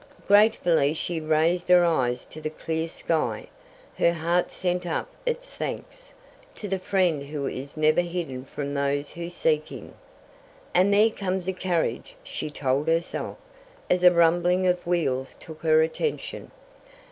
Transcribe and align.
Gratefully 0.27 0.95
she 0.95 1.21
raised 1.21 1.69
her 1.69 1.85
eyes 1.85 2.25
to 2.25 2.41
the 2.41 2.49
clear 2.49 2.87
sky. 2.87 3.47
Her 3.99 4.13
heart 4.13 4.49
sent 4.49 4.87
up 4.87 5.11
its 5.27 5.45
thanks 5.45 6.11
to 6.55 6.67
the 6.67 6.79
Friend 6.79 7.21
who 7.21 7.45
is 7.45 7.77
never 7.77 8.01
hidden 8.01 8.43
from 8.43 8.73
those 8.73 9.11
who 9.11 9.29
seek 9.29 9.67
Him. 9.67 9.93
"And 10.73 10.91
there 10.91 11.11
comes 11.11 11.47
a 11.47 11.53
carriage," 11.53 12.15
she 12.23 12.49
told 12.49 12.87
herself, 12.87 13.37
as 13.91 14.01
a 14.01 14.09
rumbling 14.09 14.65
of 14.65 14.87
wheels 14.87 15.37
took 15.39 15.61
her 15.61 15.83
attention. 15.83 16.49